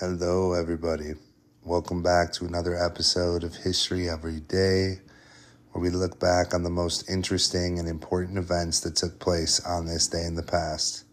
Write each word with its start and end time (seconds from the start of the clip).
Hello, 0.00 0.54
everybody. 0.54 1.12
Welcome 1.62 2.02
back 2.02 2.32
to 2.32 2.46
another 2.46 2.76
episode 2.76 3.44
of 3.44 3.54
History 3.54 4.10
Every 4.10 4.40
Day, 4.40 4.98
where 5.70 5.80
we 5.80 5.90
look 5.90 6.18
back 6.18 6.52
on 6.52 6.64
the 6.64 6.70
most 6.70 7.08
interesting 7.08 7.78
and 7.78 7.86
important 7.86 8.38
events 8.38 8.80
that 8.80 8.96
took 8.96 9.20
place 9.20 9.60
on 9.64 9.86
this 9.86 10.08
day 10.08 10.24
in 10.24 10.34
the 10.34 10.42
past. 10.42 11.04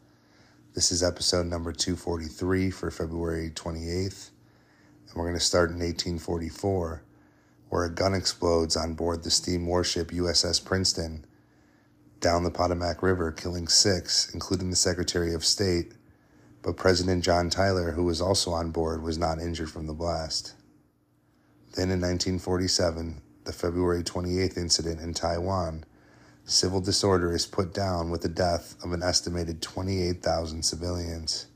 This 0.74 0.92
is 0.92 1.04
episode 1.04 1.46
number 1.46 1.72
243 1.72 2.72
for 2.72 2.90
February 2.90 3.52
28th, 3.52 4.32
and 5.10 5.16
we're 5.16 5.26
going 5.26 5.38
to 5.38 5.40
start 5.40 5.70
in 5.70 5.76
1844, 5.76 7.04
where 7.70 7.86
a 7.86 7.94
gun 7.94 8.14
explodes 8.14 8.76
on 8.76 8.94
board 8.94 9.24
the 9.24 9.32
steam 9.32 9.66
warship 9.66 10.12
USS 10.12 10.64
Princeton 10.64 11.26
down 12.20 12.44
the 12.44 12.52
Potomac 12.52 13.02
River, 13.02 13.32
killing 13.32 13.68
six, 13.68 14.34
including 14.34 14.70
the 14.70 14.76
Secretary 14.76 15.34
of 15.34 15.46
State 15.46 15.94
but 16.62 16.78
President 16.78 17.24
John 17.24 17.50
Tyler, 17.50 17.92
who 17.92 18.04
was 18.04 18.22
also 18.22 18.52
on 18.52 18.72
board, 18.72 19.02
was 19.02 19.18
not 19.18 19.40
injured 19.40 19.72
from 19.72 19.88
the 19.88 19.94
blast. 19.94 20.56
Then 21.76 21.86
in 21.86 22.02
1947, 22.02 23.22
the 23.46 23.54
February 23.54 24.04
28th 24.04 24.58
incident 24.58 25.00
in 25.00 25.14
Taiwan, 25.14 25.86
civil 26.44 26.82
disorder 26.82 27.34
is 27.34 27.46
put 27.46 27.74
down 27.74 28.10
with 28.10 28.22
the 28.22 28.30
death 28.30 28.76
of 28.84 28.92
an 28.92 29.04
estimated 29.04 29.62
28,000 29.62 30.64
civilians. 30.64 31.48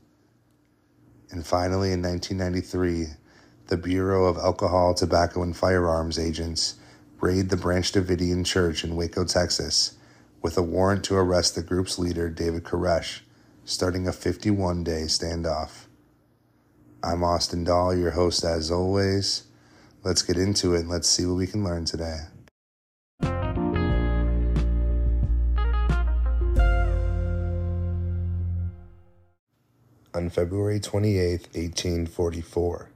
And 1.30 1.44
finally, 1.46 1.92
in 1.92 2.00
1993, 2.00 3.06
the 3.66 3.76
Bureau 3.78 4.26
of 4.26 4.36
Alcohol, 4.36 4.92
Tobacco, 4.94 5.42
and 5.42 5.56
Firearms 5.56 6.18
agents 6.18 6.74
raid 7.20 7.48
the 7.48 7.56
Branch 7.56 7.90
Davidian 7.90 8.44
Church 8.44 8.84
in 8.84 8.94
Waco, 8.94 9.24
Texas, 9.24 9.96
with 10.42 10.58
a 10.58 10.62
warrant 10.62 11.02
to 11.04 11.14
arrest 11.14 11.54
the 11.54 11.62
group's 11.62 11.98
leader, 11.98 12.28
David 12.28 12.64
Koresh, 12.64 13.20
starting 13.64 14.06
a 14.06 14.12
51 14.12 14.84
day 14.84 15.04
standoff. 15.04 15.86
I'm 17.02 17.24
Austin 17.24 17.64
Dahl, 17.64 17.96
your 17.96 18.10
host 18.10 18.44
as 18.44 18.70
always. 18.70 19.44
Let's 20.02 20.20
get 20.20 20.36
into 20.36 20.74
it 20.74 20.80
and 20.80 20.90
let's 20.90 21.08
see 21.08 21.24
what 21.24 21.36
we 21.36 21.46
can 21.46 21.64
learn 21.64 21.86
today. 21.86 22.20
On 30.14 30.30
February 30.30 30.78
28, 30.78 31.48
1844, 31.54 32.90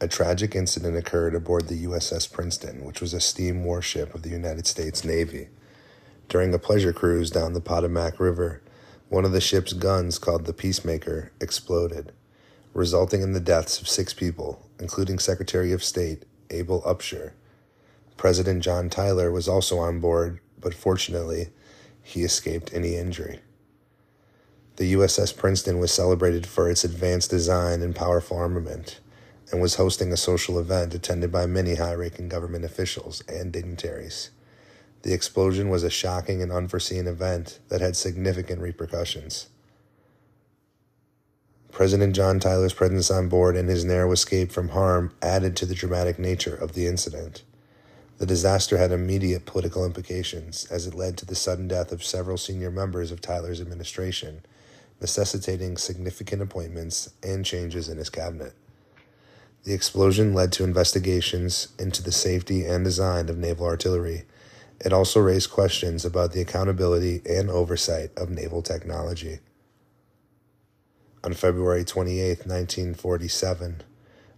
a 0.00 0.08
tragic 0.08 0.54
incident 0.54 0.96
occurred 0.96 1.34
aboard 1.34 1.68
the 1.68 1.84
USS 1.84 2.30
Princeton, 2.30 2.84
which 2.84 3.02
was 3.02 3.12
a 3.12 3.20
steam 3.20 3.64
warship 3.64 4.14
of 4.14 4.22
the 4.22 4.30
United 4.30 4.66
States 4.66 5.04
Navy. 5.04 5.48
During 6.28 6.54
a 6.54 6.58
pleasure 6.58 6.92
cruise 6.92 7.30
down 7.30 7.52
the 7.52 7.60
Potomac 7.60 8.18
River, 8.18 8.62
one 9.10 9.24
of 9.24 9.32
the 9.32 9.40
ship's 9.40 9.74
guns, 9.74 10.18
called 10.18 10.46
the 10.46 10.54
Peacemaker, 10.54 11.32
exploded, 11.40 12.12
resulting 12.72 13.20
in 13.20 13.32
the 13.32 13.40
deaths 13.40 13.80
of 13.80 13.88
six 13.88 14.14
people, 14.14 14.66
including 14.78 15.18
Secretary 15.18 15.72
of 15.72 15.84
State 15.84 16.24
Abel 16.50 16.80
Upshur. 16.82 17.32
President 18.16 18.62
John 18.62 18.88
Tyler 18.88 19.30
was 19.30 19.48
also 19.48 19.78
on 19.78 20.00
board, 20.00 20.40
but 20.58 20.72
fortunately, 20.72 21.48
he 22.02 22.22
escaped 22.22 22.72
any 22.72 22.96
injury. 22.96 23.40
The 24.76 24.94
USS 24.94 25.36
Princeton 25.36 25.78
was 25.78 25.92
celebrated 25.92 26.46
for 26.46 26.70
its 26.70 26.84
advanced 26.84 27.30
design 27.30 27.82
and 27.82 27.94
powerful 27.94 28.38
armament, 28.38 29.00
and 29.50 29.60
was 29.60 29.76
hosting 29.76 30.12
a 30.12 30.16
social 30.16 30.58
event 30.58 30.94
attended 30.94 31.32
by 31.32 31.46
many 31.46 31.74
high 31.74 31.94
ranking 31.94 32.28
government 32.28 32.64
officials 32.64 33.22
and 33.28 33.52
dignitaries. 33.52 34.30
The 35.02 35.12
explosion 35.12 35.70
was 35.70 35.82
a 35.82 35.90
shocking 35.90 36.42
and 36.42 36.52
unforeseen 36.52 37.06
event 37.06 37.58
that 37.68 37.80
had 37.80 37.96
significant 37.96 38.60
repercussions. 38.60 39.48
President 41.72 42.14
John 42.14 42.40
Tyler's 42.40 42.74
presence 42.74 43.10
on 43.10 43.28
board 43.28 43.56
and 43.56 43.68
his 43.68 43.84
narrow 43.84 44.12
escape 44.12 44.52
from 44.52 44.70
harm 44.70 45.12
added 45.22 45.56
to 45.56 45.66
the 45.66 45.74
dramatic 45.74 46.18
nature 46.18 46.54
of 46.54 46.74
the 46.74 46.86
incident. 46.86 47.44
The 48.18 48.26
disaster 48.26 48.76
had 48.76 48.92
immediate 48.92 49.46
political 49.46 49.86
implications 49.86 50.66
as 50.66 50.86
it 50.86 50.94
led 50.94 51.16
to 51.18 51.24
the 51.24 51.34
sudden 51.34 51.68
death 51.68 51.90
of 51.92 52.04
several 52.04 52.36
senior 52.36 52.70
members 52.70 53.10
of 53.10 53.22
Tyler's 53.22 53.62
administration, 53.62 54.42
necessitating 55.00 55.78
significant 55.78 56.42
appointments 56.42 57.08
and 57.22 57.46
changes 57.46 57.88
in 57.88 57.96
his 57.96 58.10
cabinet. 58.10 58.52
The 59.64 59.74
explosion 59.74 60.34
led 60.34 60.52
to 60.52 60.64
investigations 60.64 61.68
into 61.78 62.02
the 62.02 62.12
safety 62.12 62.64
and 62.64 62.84
design 62.84 63.28
of 63.28 63.36
naval 63.36 63.66
artillery 63.66 64.24
it 64.80 64.94
also 64.94 65.20
raised 65.20 65.50
questions 65.50 66.06
about 66.06 66.32
the 66.32 66.40
accountability 66.40 67.20
and 67.28 67.50
oversight 67.50 68.10
of 68.16 68.30
naval 68.30 68.62
technology. 68.62 69.40
On 71.22 71.34
February 71.34 71.84
28, 71.84 72.46
1947, 72.46 73.82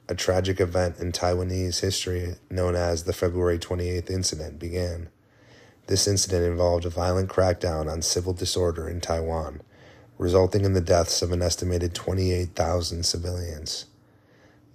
a 0.09 0.15
tragic 0.17 0.59
event 0.59 0.99
in 0.99 1.13
Taiwanese 1.13 1.81
history 1.81 2.35
known 2.51 2.75
as 2.75 3.05
the 3.05 3.13
February 3.13 3.59
28th 3.59 4.11
incident 4.11 4.59
began. 4.59 5.11
This 5.87 6.09
incident 6.09 6.45
involved 6.45 6.85
a 6.85 6.91
violent 6.91 7.31
crackdown 7.31 7.91
on 7.91 8.03
civil 8.03 8.33
disorder 8.33 8.89
in 8.89 9.01
Taiwan, 9.01 9.63
resulting 10.19 10.65
in 10.65 10.73
the 10.73 10.81
deaths 10.81 11.23
of 11.23 11.31
an 11.31 11.41
estimated 11.41 11.95
28,000 11.95 13.07
civilians. 13.07 13.87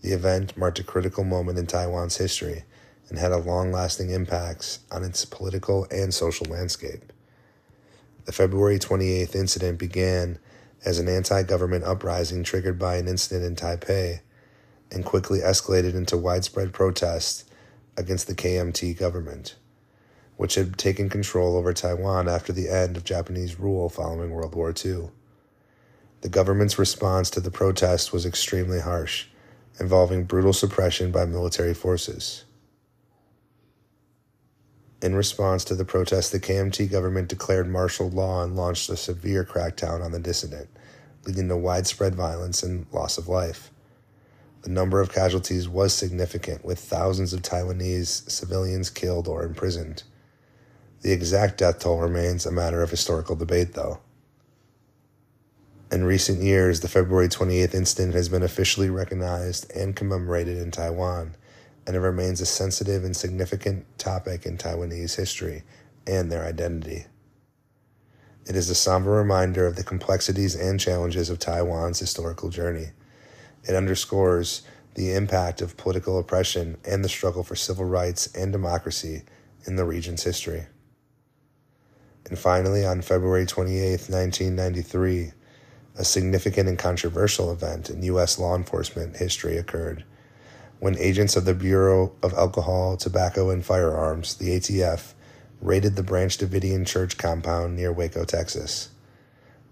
The 0.01 0.11
event 0.11 0.55
marked 0.55 0.79
a 0.79 0.83
critical 0.83 1.23
moment 1.23 1.57
in 1.57 1.67
Taiwan's 1.67 2.17
history 2.17 2.63
and 3.09 3.17
had 3.17 3.31
a 3.31 3.37
long 3.37 3.71
lasting 3.71 4.09
impact 4.09 4.79
on 4.91 5.03
its 5.03 5.25
political 5.25 5.87
and 5.89 6.13
social 6.13 6.45
landscape. 6.47 7.11
The 8.25 8.31
February 8.31 8.79
28th 8.79 9.35
incident 9.35 9.79
began 9.79 10.39
as 10.85 10.99
an 10.99 11.07
anti 11.07 11.43
government 11.43 11.83
uprising 11.83 12.43
triggered 12.43 12.77
by 12.77 12.97
an 12.97 13.07
incident 13.07 13.45
in 13.45 13.55
Taipei 13.55 14.19
and 14.91 15.05
quickly 15.05 15.39
escalated 15.39 15.95
into 15.95 16.17
widespread 16.17 16.73
protests 16.73 17.45
against 17.95 18.27
the 18.27 18.35
KMT 18.35 18.97
government, 18.97 19.55
which 20.35 20.55
had 20.55 20.77
taken 20.77 21.09
control 21.09 21.57
over 21.57 21.73
Taiwan 21.73 22.27
after 22.27 22.53
the 22.53 22.69
end 22.69 22.95
of 22.95 23.03
Japanese 23.03 23.59
rule 23.59 23.89
following 23.89 24.31
World 24.31 24.55
War 24.55 24.73
II. 24.73 25.09
The 26.21 26.29
government's 26.29 26.79
response 26.79 27.29
to 27.31 27.39
the 27.39 27.51
protests 27.51 28.11
was 28.11 28.25
extremely 28.25 28.79
harsh, 28.79 29.25
involving 29.79 30.23
brutal 30.23 30.53
suppression 30.53 31.11
by 31.11 31.25
military 31.25 31.73
forces. 31.73 32.45
In 35.01 35.13
response 35.13 35.63
to 35.65 35.75
the 35.75 35.85
protests, 35.85 36.31
the 36.31 36.39
KMT 36.39 36.89
government 36.89 37.29
declared 37.29 37.69
martial 37.69 38.09
law 38.09 38.43
and 38.43 38.55
launched 38.55 38.89
a 38.89 38.97
severe 38.97 39.43
crackdown 39.43 40.03
on 40.03 40.11
the 40.11 40.19
dissident, 40.19 40.69
leading 41.25 41.47
to 41.49 41.55
widespread 41.55 42.15
violence 42.15 42.63
and 42.63 42.87
loss 42.91 43.19
of 43.19 43.27
life. 43.27 43.69
The 44.63 44.71
number 44.71 44.99
of 44.99 45.13
casualties 45.13 45.69
was 45.69 45.93
significant, 45.93 46.65
with 46.65 46.79
thousands 46.79 47.31
of 47.31 47.43
Taiwanese 47.43 48.29
civilians 48.29 48.89
killed 48.89 49.27
or 49.27 49.43
imprisoned. 49.43 50.01
The 51.01 51.11
exact 51.11 51.59
death 51.59 51.79
toll 51.79 51.99
remains 51.99 52.45
a 52.45 52.51
matter 52.51 52.81
of 52.81 52.89
historical 52.89 53.35
debate, 53.35 53.73
though. 53.73 53.99
In 55.91 56.03
recent 56.03 56.41
years, 56.41 56.81
the 56.81 56.89
February 56.89 57.29
28th 57.29 57.73
incident 57.73 58.13
has 58.13 58.29
been 58.29 58.43
officially 58.43 58.89
recognized 58.89 59.71
and 59.75 59.95
commemorated 59.95 60.57
in 60.57 60.71
Taiwan 60.71 61.35
and 61.87 61.95
it 61.95 62.01
remains 62.01 62.41
a 62.41 62.45
sensitive 62.45 63.05
and 63.05 63.15
significant 63.15 63.85
topic 63.97 64.45
in 64.45 64.57
Taiwanese 64.57 65.15
history 65.15 65.63
and 66.05 66.29
their 66.29 66.45
identity. 66.45 67.05
It 68.45 68.57
is 68.57 68.69
a 68.69 68.75
somber 68.75 69.11
reminder 69.11 69.65
of 69.65 69.77
the 69.77 69.83
complexities 69.83 70.53
and 70.53 70.79
challenges 70.79 71.29
of 71.29 71.39
Taiwan's 71.39 71.99
historical 71.99 72.49
journey. 72.49 72.87
It 73.63 73.73
underscores 73.73 74.63
the 74.95 75.13
impact 75.13 75.61
of 75.61 75.77
political 75.77 76.19
oppression 76.19 76.77
and 76.85 77.03
the 77.05 77.09
struggle 77.09 77.43
for 77.43 77.55
civil 77.55 77.85
rights 77.85 78.27
and 78.35 78.51
democracy 78.51 79.23
in 79.65 79.77
the 79.77 79.85
region's 79.85 80.23
history. 80.23 80.67
And 82.25 82.37
finally, 82.37 82.85
on 82.85 83.01
February 83.01 83.45
28, 83.45 84.09
1993, 84.09 85.31
a 85.97 86.05
significant 86.05 86.69
and 86.69 86.77
controversial 86.77 87.51
event 87.51 87.89
in 87.89 88.03
U.S. 88.03 88.37
law 88.37 88.55
enforcement 88.55 89.17
history 89.17 89.57
occurred 89.57 90.03
when 90.79 90.97
agents 90.99 91.35
of 91.35 91.45
the 91.45 91.55
Bureau 91.55 92.13
of 92.21 92.33
Alcohol, 92.33 92.97
Tobacco, 92.97 93.49
and 93.49 93.65
Firearms, 93.65 94.35
the 94.35 94.49
ATF, 94.49 95.13
raided 95.59 95.95
the 95.95 96.03
Branch 96.03 96.37
Davidian 96.37 96.85
Church 96.85 97.17
compound 97.17 97.75
near 97.75 97.91
Waco, 97.91 98.25
Texas. 98.25 98.89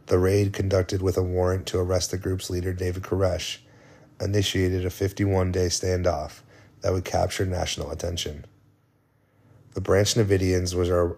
The 0.07 0.17
raid, 0.17 0.53
conducted 0.53 1.01
with 1.01 1.17
a 1.17 1.23
warrant 1.23 1.67
to 1.67 1.79
arrest 1.79 2.11
the 2.11 2.17
group's 2.17 2.49
leader, 2.49 2.73
David 2.73 3.03
Koresh, 3.03 3.57
initiated 4.19 4.85
a 4.85 4.89
51 4.89 5.51
day 5.51 5.67
standoff 5.67 6.41
that 6.81 6.93
would 6.93 7.05
capture 7.05 7.45
national 7.45 7.91
attention. 7.91 8.45
The 9.73 9.81
Branch 9.81 10.13
Davidians 10.13 10.73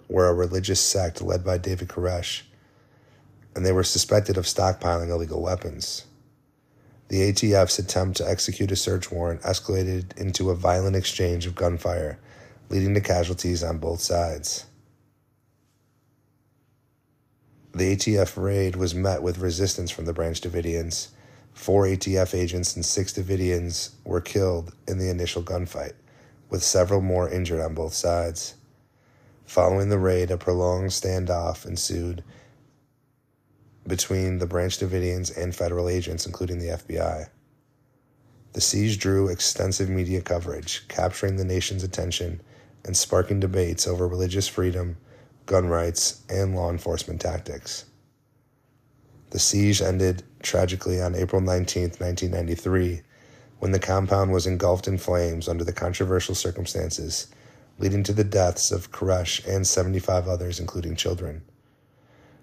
were 0.09 0.27
a 0.27 0.33
religious 0.33 0.81
sect 0.81 1.21
led 1.21 1.45
by 1.45 1.57
David 1.57 1.89
Koresh, 1.89 2.41
and 3.57 3.65
they 3.65 3.71
were 3.71 3.83
suspected 3.83 4.37
of 4.37 4.45
stockpiling 4.45 5.09
illegal 5.09 5.41
weapons. 5.41 6.05
The 7.07 7.33
ATF's 7.33 7.79
attempt 7.79 8.17
to 8.17 8.29
execute 8.29 8.71
a 8.71 8.75
search 8.75 9.11
warrant 9.11 9.41
escalated 9.41 10.15
into 10.15 10.51
a 10.51 10.55
violent 10.55 10.95
exchange 10.95 11.47
of 11.47 11.55
gunfire, 11.55 12.19
leading 12.69 12.93
to 12.93 13.01
casualties 13.01 13.63
on 13.63 13.79
both 13.79 13.99
sides. 13.99 14.65
The 17.73 17.95
ATF 17.95 18.41
raid 18.41 18.75
was 18.75 18.93
met 18.93 19.23
with 19.23 19.39
resistance 19.39 19.89
from 19.89 20.05
the 20.05 20.13
Branch 20.13 20.39
Davidians. 20.39 21.07
Four 21.55 21.85
ATF 21.85 22.37
agents 22.37 22.75
and 22.75 22.85
six 22.85 23.11
Davidians 23.11 23.89
were 24.05 24.21
killed 24.21 24.75
in 24.87 24.99
the 24.99 25.09
initial 25.09 25.41
gunfight, 25.41 25.93
with 26.51 26.61
several 26.61 27.01
more 27.01 27.27
injured 27.27 27.61
on 27.61 27.73
both 27.73 27.95
sides. 27.95 28.53
Following 29.45 29.89
the 29.89 29.97
raid, 29.97 30.29
a 30.29 30.37
prolonged 30.37 30.91
standoff 30.91 31.65
ensued 31.65 32.23
between 33.87 34.37
the 34.37 34.45
Branch 34.45 34.77
Davidians 34.77 35.35
and 35.35 35.55
federal 35.55 35.89
agents, 35.89 36.25
including 36.25 36.59
the 36.59 36.67
FBI. 36.67 37.29
The 38.53 38.61
siege 38.61 38.99
drew 38.99 39.27
extensive 39.29 39.89
media 39.89 40.21
coverage, 40.21 40.87
capturing 40.87 41.37
the 41.37 41.45
nation's 41.45 41.83
attention 41.83 42.41
and 42.83 42.95
sparking 42.95 43.39
debates 43.39 43.87
over 43.87 44.07
religious 44.07 44.47
freedom, 44.47 44.97
gun 45.45 45.67
rights, 45.67 46.23
and 46.29 46.55
law 46.55 46.69
enforcement 46.69 47.21
tactics. 47.21 47.85
The 49.29 49.39
siege 49.39 49.81
ended 49.81 50.23
tragically 50.41 51.01
on 51.01 51.15
April 51.15 51.41
19, 51.41 51.83
1993, 51.83 53.01
when 53.59 53.71
the 53.71 53.79
compound 53.79 54.31
was 54.31 54.47
engulfed 54.47 54.87
in 54.87 54.97
flames 54.97 55.47
under 55.47 55.63
the 55.63 55.73
controversial 55.73 56.35
circumstances, 56.35 57.27
leading 57.79 58.03
to 58.03 58.13
the 58.13 58.23
deaths 58.23 58.71
of 58.71 58.91
Koresh 58.91 59.45
and 59.45 59.67
75 59.67 60.27
others, 60.27 60.59
including 60.59 60.95
children. 60.95 61.41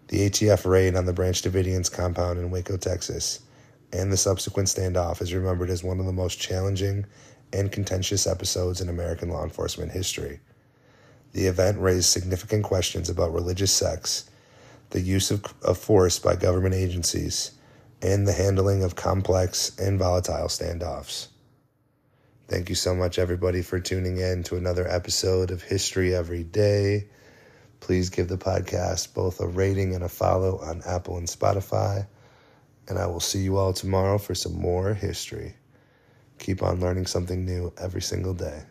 The 0.09 0.29
ATF 0.29 0.65
raid 0.67 0.97
on 0.97 1.07
the 1.07 1.13
Branch 1.13 1.41
Davidians 1.41 1.91
compound 1.91 2.39
in 2.39 2.51
Waco, 2.51 2.77
Texas, 2.77 3.41
and 3.93 4.13
the 4.13 4.17
subsequent 4.17 4.69
standoff 4.69 5.23
is 5.23 5.33
remembered 5.33 5.71
as 5.71 5.83
one 5.83 6.01
of 6.01 6.07
the 6.07 6.13
most 6.13 6.39
challenging 6.39 7.07
and 7.53 7.73
contentious 7.73 8.27
episodes 8.27 8.81
in 8.81 8.89
American 8.89 9.31
law 9.31 9.45
enforcement 9.45 9.93
history. 9.93 10.41
The 11.33 11.47
event 11.47 11.79
raised 11.81 12.07
significant 12.07 12.65
questions 12.65 13.09
about 13.09 13.33
religious 13.33 13.73
sects, 13.73 14.29
the 14.91 15.01
use 15.01 15.31
of, 15.31 15.45
of 15.63 15.79
force 15.79 16.19
by 16.19 16.37
government 16.37 16.75
agencies, 16.75 17.53
and 18.03 18.27
the 18.27 18.33
handling 18.33 18.85
of 18.85 18.97
complex 18.97 19.77
and 19.79 19.99
volatile 19.99 20.49
standoffs. 20.49 21.29
Thank 22.47 22.69
you 22.69 22.75
so 22.75 22.95
much, 22.95 23.19
everybody, 23.19 23.63
for 23.63 23.81
tuning 23.81 24.19
in 24.19 24.43
to 24.45 24.57
another 24.57 24.87
episode 24.87 25.51
of 25.51 25.63
History 25.63 26.15
Every 26.15 26.45
Day. 26.45 27.09
Please 27.85 28.09
give 28.09 28.29
the 28.29 28.39
podcast 28.39 29.13
both 29.13 29.41
a 29.41 29.47
rating 29.47 29.95
and 29.95 30.03
a 30.03 30.09
follow 30.09 30.59
on 30.61 30.81
Apple 30.87 31.19
and 31.19 31.29
Spotify. 31.29 32.07
And 32.89 32.99
I 32.99 33.07
will 33.07 33.21
see 33.21 33.41
you 33.41 33.59
all 33.59 33.75
tomorrow 33.75 34.17
for 34.17 34.35
some 34.35 34.59
more 34.59 34.95
history. 34.95 35.53
Keep 36.39 36.63
on 36.63 36.81
learning 36.81 37.05
something 37.05 37.45
new 37.45 37.75
every 37.77 38.01
single 38.01 38.33
day. 38.33 38.63